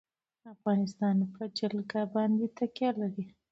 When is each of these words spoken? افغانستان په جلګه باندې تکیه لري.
افغانستان 0.53 1.15
په 1.33 1.43
جلګه 1.57 2.01
باندې 2.15 2.45
تکیه 2.57 2.91
لري. 3.01 3.25